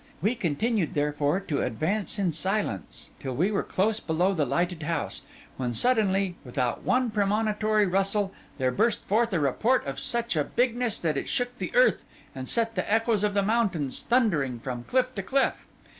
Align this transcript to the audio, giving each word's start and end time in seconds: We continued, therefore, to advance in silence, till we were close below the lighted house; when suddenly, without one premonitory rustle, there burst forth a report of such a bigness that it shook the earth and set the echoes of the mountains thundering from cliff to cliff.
We 0.19 0.33
continued, 0.33 0.95
therefore, 0.95 1.39
to 1.41 1.61
advance 1.61 2.17
in 2.17 2.31
silence, 2.31 3.11
till 3.19 3.35
we 3.35 3.51
were 3.51 3.61
close 3.61 3.99
below 3.99 4.33
the 4.33 4.47
lighted 4.47 4.81
house; 4.81 5.21
when 5.57 5.75
suddenly, 5.75 6.37
without 6.43 6.81
one 6.81 7.11
premonitory 7.11 7.85
rustle, 7.85 8.33
there 8.57 8.71
burst 8.71 9.05
forth 9.05 9.31
a 9.31 9.39
report 9.39 9.85
of 9.85 9.99
such 9.99 10.35
a 10.35 10.43
bigness 10.43 10.97
that 10.97 11.17
it 11.17 11.27
shook 11.27 11.55
the 11.59 11.71
earth 11.75 12.03
and 12.33 12.49
set 12.49 12.73
the 12.73 12.91
echoes 12.91 13.23
of 13.23 13.35
the 13.35 13.43
mountains 13.43 14.01
thundering 14.01 14.59
from 14.59 14.85
cliff 14.85 15.13
to 15.13 15.21
cliff. 15.21 15.67